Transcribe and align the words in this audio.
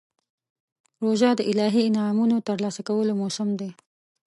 روژه 1.03 1.31
د 1.35 1.41
الهي 1.51 1.83
انعامونو 1.89 2.35
ترلاسه 2.49 2.81
کولو 2.89 3.11
موسم 3.21 3.49
دی. 3.59 3.69